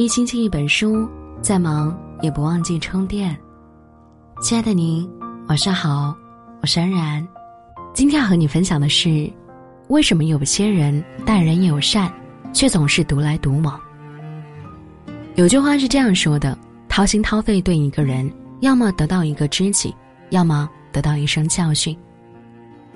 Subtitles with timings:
[0.00, 1.06] 一星期一本书，
[1.42, 3.38] 再忙也不忘记充电。
[4.40, 5.06] 亲爱的您，
[5.46, 6.16] 晚上好，
[6.62, 7.28] 我是安然。
[7.92, 9.30] 今天要和你分享的是，
[9.88, 12.10] 为什么有些人待人友善，
[12.50, 13.78] 却总是独来独往。
[15.34, 16.56] 有句话是这样说的：
[16.88, 19.94] 掏心掏肺对一个人，要么得到一个知己，
[20.30, 21.94] 要么得到一声教训。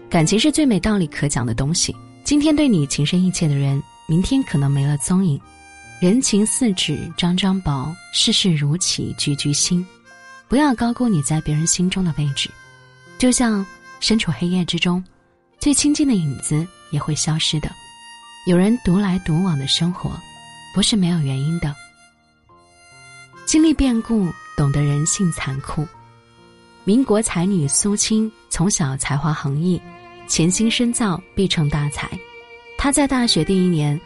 [0.08, 1.94] 感情是最没道理可讲的东西。
[2.24, 3.78] 今天对你情深意切的人，
[4.08, 5.38] 明天可能没了踪影。
[6.00, 9.84] 人情似纸张张薄，世事如棋局局新。
[10.48, 12.50] 不要高估你在别人心中的位置，
[13.16, 13.64] 就像
[14.00, 15.02] 身处黑夜之中，
[15.58, 17.70] 最亲近的影子也会消失的。
[18.46, 20.10] 有人独来独往的生活，
[20.74, 21.74] 不是没有原因的。
[23.46, 25.86] 经历变故，懂得人性残酷。
[26.84, 29.80] 民国才女苏青从小才华横溢，
[30.28, 32.10] 潜心深造必成大才。
[32.76, 33.98] 她在大学第一年，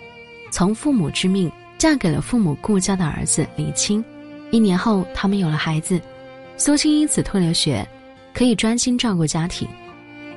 [0.52, 1.50] 从父母之命。
[1.78, 4.04] 嫁给了父母顾家的儿子李青，
[4.50, 6.00] 一年后他们有了孩子，
[6.56, 7.86] 苏青因此退了学，
[8.34, 9.66] 可以专心照顾家庭。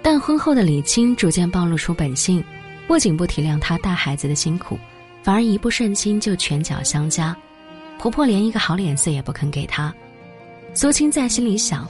[0.04, 2.44] 但婚后的李青逐渐暴露出本性，
[2.88, 4.78] 不仅不体谅她带孩子的辛苦，
[5.24, 7.36] 反而一不顺心就拳脚相加，
[7.98, 9.94] 婆婆连一个好脸色也不肯给她。
[10.74, 11.88] 苏青在心里想，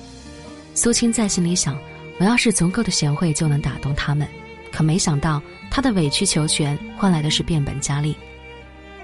[0.74, 1.78] 苏青在心里想，
[2.20, 4.26] 我要是足够的贤惠，就能打动他们。
[4.72, 8.16] 可没想到，她的委曲求全换来的是变本加厉。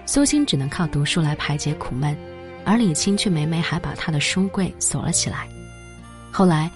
[0.08, 2.18] 苏青只能靠读书来排解苦闷，
[2.64, 5.46] 而李青却每每还把他的书柜锁了起来。
[6.32, 6.72] 后来，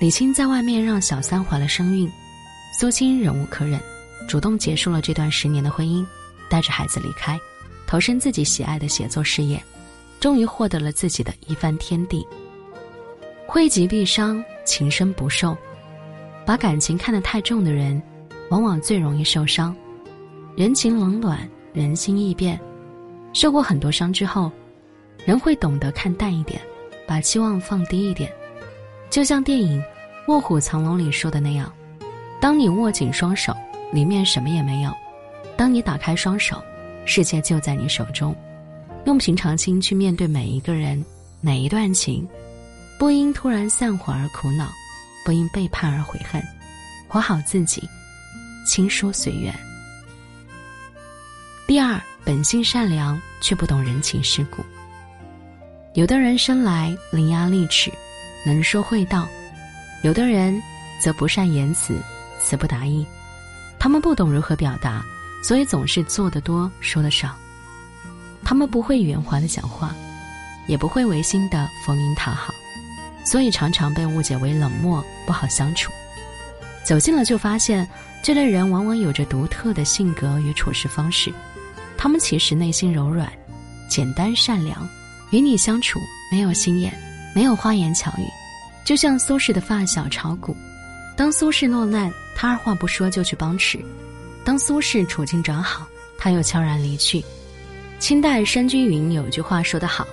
[0.00, 2.08] 李青在外面让小三怀了身孕，
[2.78, 3.80] 苏青忍无可忍，
[4.28, 6.06] 主动结束了这段十年的婚姻，
[6.48, 7.36] 带着孩子离开，
[7.88, 9.60] 投身自己喜爱的写作事业，
[10.20, 12.24] 终于获得了自己的一番天地。
[13.48, 15.56] 惠及必伤，情深不寿，
[16.46, 18.00] 把感情看得太重的人，
[18.48, 19.74] 往往最容易受伤。
[20.56, 21.50] 人情冷暖。
[21.72, 22.58] 人心易变，
[23.32, 24.50] 受过很多伤之后，
[25.24, 26.60] 人会懂得看淡一点，
[27.06, 28.32] 把期望放低一点。
[29.08, 29.80] 就像电影
[30.26, 31.72] 《卧虎藏龙》里说的那样：，
[32.40, 33.54] 当你握紧双手，
[33.92, 34.90] 里面什么也没有；，
[35.56, 36.62] 当你打开双手，
[37.04, 38.34] 世界就在你手中。
[39.06, 41.02] 用平常心去面对每一个人，
[41.40, 42.28] 每一段情，
[42.98, 44.68] 不因突然散伙而苦恼，
[45.24, 46.42] 不因背叛而悔恨，
[47.08, 47.82] 活好自己，
[48.66, 49.54] 轻疏随缘。
[51.70, 54.60] 第二，本性善良却不懂人情世故。
[55.94, 57.92] 有的人生来伶牙俐齿，
[58.44, 59.22] 能说会道；
[60.02, 60.60] 有的人
[61.00, 61.96] 则不善言辞，
[62.40, 63.06] 词不达意。
[63.78, 65.00] 他们不懂如何表达，
[65.44, 67.36] 所以总是做得多，说得少。
[68.42, 69.94] 他们不会圆滑的讲话，
[70.66, 72.52] 也不会违心的逢迎讨好，
[73.24, 75.92] 所以常常被误解为冷漠，不好相处。
[76.82, 77.88] 走近了就发现，
[78.24, 81.32] 这类人往往有着独特的性格与处事方式。
[82.02, 83.30] 他们其实内心柔软、
[83.86, 84.88] 简单、善良，
[85.32, 86.00] 与你相处
[86.32, 86.98] 没有心眼，
[87.34, 88.24] 没有花言巧语，
[88.86, 90.56] 就像苏轼的发小炒股。
[91.14, 93.80] 当苏轼落难，他二话不说就去帮持；
[94.42, 97.22] 当苏轼处境转好，他又悄然离去。
[97.98, 100.08] 清代山居云有句话说得好：“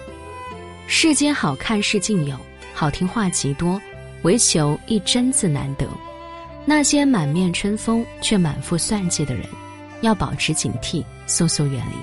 [0.87, 2.37] 世间好看事尽有，
[2.73, 3.81] 好听话极多，
[4.23, 5.87] 唯求一真字难得。
[6.65, 9.45] 那些满面春风却满腹算计的人。”
[10.01, 11.97] 要保持警惕，速速远离。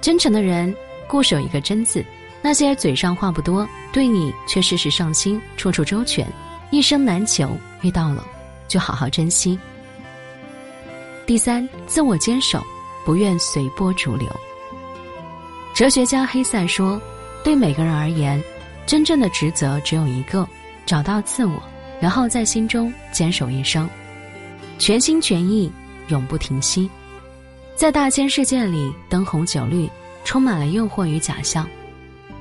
[0.00, 0.74] 真诚的人
[1.06, 2.04] 固守一个“真”字，
[2.40, 6.26] 那些嘴上话不多，对你却事事上心、处处周全、
[6.70, 7.50] 一生难求，
[7.82, 8.24] 遇到了
[8.66, 9.58] 就好好珍惜。
[11.26, 12.64] 第三，自我坚守，
[13.04, 14.28] 不愿随波逐流。
[15.74, 17.00] 哲学家黑塞说
[17.44, 18.42] ：“对每个人而言，
[18.86, 20.48] 真正的职责只有一个，
[20.86, 21.62] 找到自我，
[22.00, 23.88] 然后在心中坚守一生，
[24.78, 25.70] 全心全意，
[26.08, 26.90] 永不停息。”
[27.80, 29.88] 在大千世界里，灯红酒绿，
[30.22, 31.66] 充满了诱惑与假象。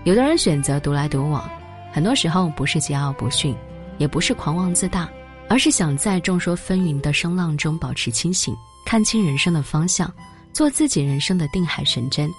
[0.04, 1.50] 有的人选择独来独往，
[1.94, 3.56] 很多时候不是桀骜不驯，
[4.00, 5.10] 也不是狂妄自大，
[5.48, 8.54] 而是想在众说纷纭的声浪中保持清醒，
[8.86, 10.14] 看清人生的方向，
[10.52, 12.30] 做自己人生的定海神针，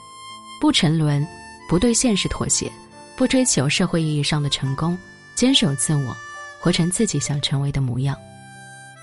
[0.60, 1.26] 不沉沦，
[1.70, 2.70] 不对现实妥协，
[3.16, 4.94] 不追求社会意义上的成功，
[5.34, 6.14] 坚守自我，
[6.60, 8.14] 活成自己想成为的模样。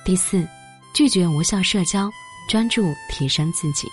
[0.05, 0.47] 第四，
[0.93, 2.07] 拒绝无效社交。
[2.47, 3.87] 专注提升自己。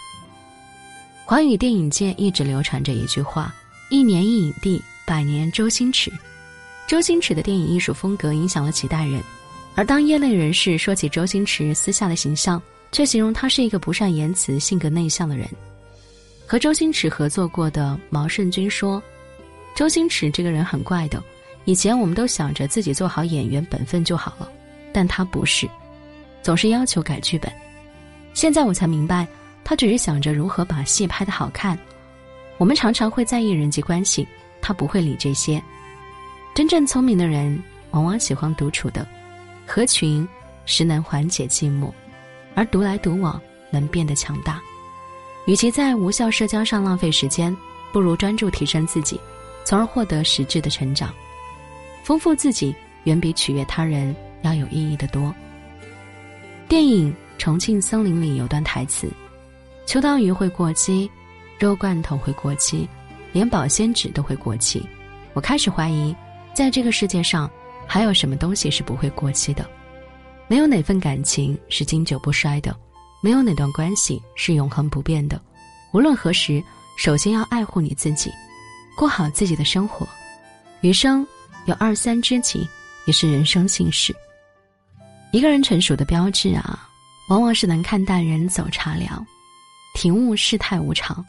[1.24, 3.54] 华语电影界一直流传着一句话
[3.90, 6.12] ：“一年一影帝，百年周星驰。”
[6.86, 9.22] 周星驰的电影艺术风格影响了几代人，
[9.74, 12.60] 而当业内人士说起周星驰私下的形象，
[12.92, 15.48] 却形容他是一个不善言辞、性格内向的人。
[16.46, 19.02] 和周星驰合作过的毛舜筠说
[19.74, 21.24] ：“周星驰这个人很怪的，
[21.64, 24.46] 以前我们都想着自己做好演员本分就好了，
[24.92, 25.66] 但他不是，
[26.42, 27.50] 总是要求改剧本。”
[28.34, 29.26] 现在我才明白，
[29.62, 31.78] 他只是想着如何把戏拍得好看，
[32.58, 34.26] 我们常常会在意人际关系，
[34.60, 35.62] 他不会理这些。
[36.52, 37.58] 真正聪明的人，
[37.92, 39.06] 往往喜欢独处的，
[39.66, 40.28] 合群
[40.66, 41.90] 实能缓解寂寞，
[42.54, 43.40] 而独来独往
[43.70, 44.60] 能变得强大。
[45.46, 47.56] 与其在无效社交上浪费时间，
[47.92, 49.20] 不如专注提升自己，
[49.64, 51.14] 从而获得实质的成长。
[52.02, 55.34] 丰富自己远比取悦他人要有意义的多。
[56.68, 59.08] 电影《重庆森林》里有段台词
[59.86, 61.10] ：“秋刀鱼会过期，
[61.58, 62.88] 肉罐头会过期，
[63.32, 64.86] 连保鲜纸都会过期。”
[65.34, 66.14] 我开始怀疑。
[66.54, 67.50] 在这个世界上，
[67.84, 69.68] 还有什么东西是不会过期的？
[70.46, 72.76] 没有哪份感情是经久不衰的，
[73.20, 75.40] 没有哪段关系是永恒不变的。
[75.92, 76.62] 无论何时，
[76.96, 78.30] 首先要爱护你自己，
[78.96, 80.06] 过好自己的生活。
[80.80, 81.26] 余生
[81.66, 82.64] 有二三知己，
[83.06, 84.14] 也是人生幸事。
[85.32, 86.88] 一个人成熟的标志啊，
[87.28, 89.26] 往往是能看淡人走茶凉，
[89.94, 91.24] 体悟世态无常。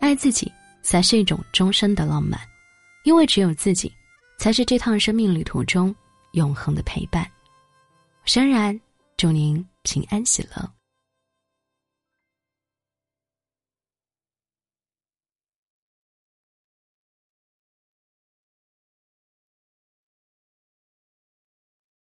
[0.00, 0.50] 爱自己
[0.82, 2.40] 才是一种终身的浪漫，
[3.04, 3.92] 因为只有自己。
[4.38, 5.92] 才是这趟生命旅途中
[6.30, 7.28] 永恒的陪伴。
[8.24, 8.80] 深然，
[9.16, 10.77] 祝您平安喜乐。